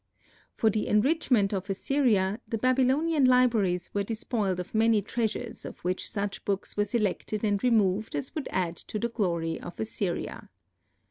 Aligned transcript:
For 0.55 0.71
the 0.71 0.87
enrichment 0.87 1.53
of 1.53 1.69
Assyria, 1.69 2.39
the 2.47 2.57
Babylonian 2.57 3.23
libraries 3.25 3.91
were 3.93 4.01
despoiled 4.01 4.59
of 4.59 4.73
many 4.73 4.99
treasures 4.99 5.63
of 5.63 5.77
which 5.81 6.09
such 6.09 6.43
books 6.43 6.75
were 6.75 6.85
selected 6.85 7.43
and 7.43 7.63
removed 7.63 8.15
as 8.15 8.33
would 8.33 8.47
add 8.51 8.77
to 8.77 8.97
the 8.97 9.09
glory 9.09 9.61
of 9.61 9.79
Assyria. 9.79 10.49